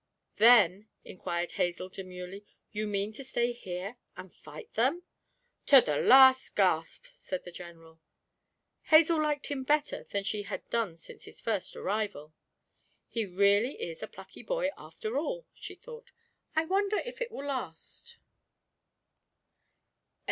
'Then,' 0.37 0.87
inquired 1.05 1.51
Hazel, 1.51 1.87
demurely, 1.87 2.43
'you 2.71 2.87
mean 2.87 3.13
to 3.13 3.23
stay 3.23 3.51
here 3.51 3.97
and 4.17 4.33
fight 4.33 4.73
them?' 4.73 5.03
'To 5.67 5.79
the 5.81 5.97
last 5.97 6.55
gasp!' 6.55 7.05
said 7.05 7.43
the 7.43 7.51
General. 7.51 8.01
Hazel 8.85 9.21
liked 9.21 9.45
him 9.51 9.63
better 9.63 9.97
then 9.97 10.07
than 10.09 10.23
she 10.23 10.41
had 10.41 10.67
done 10.71 10.97
since 10.97 11.25
his 11.25 11.39
first 11.39 11.75
arrival. 11.75 12.33
'He 13.09 13.27
really 13.27 13.75
is 13.79 14.01
a 14.01 14.07
plucky 14.07 14.41
boy 14.41 14.71
after 14.75 15.19
all,' 15.19 15.45
she 15.53 15.75
thought. 15.75 16.09
'I 16.55 16.65
wonder 16.65 16.97
if 17.05 17.21
it 17.21 17.29
will 17.31 17.45
last?' 17.45 18.17